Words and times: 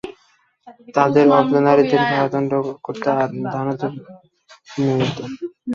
তাদের 0.95 1.25
অবলা 1.31 1.59
নারীদের 1.67 2.01
কারারুদ্ধ 2.03 2.53
করত 2.85 3.05
আর 3.13 3.29
তাদের 3.31 3.51
ধনসম্পদ 3.53 4.05
ছিনিয়ে 4.67 4.95
নিত। 4.99 5.17